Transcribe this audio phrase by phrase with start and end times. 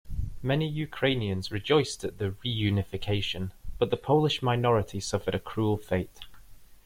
[0.41, 6.21] Many Ukrainians rejoiced at the "reunification", but the Polish minority suffered a cruel fate.